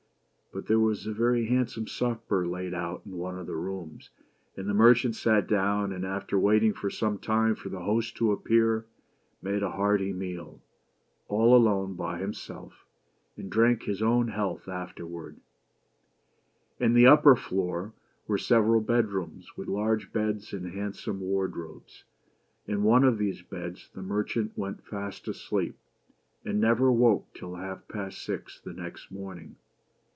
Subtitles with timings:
[0.53, 4.09] But there was a very handsome supper laid out in one of the rooms;
[4.57, 8.33] and the merchant sat down, and after waiting for some time for the host to
[8.33, 8.85] appear,
[9.41, 10.59] made a hearty meal,
[11.29, 12.85] all alone by himself,
[13.37, 15.37] and drank his own health afterward.
[16.79, 16.99] 92 BEAUTY AND THE BEAST.
[16.99, 17.93] In the upper floor
[18.27, 22.03] were several bed rooms, with large beds and handsome wardrobes.
[22.67, 25.77] In one of these beds the mer chant went fast asleep,
[26.43, 29.55] and never woke till half past six the next morning.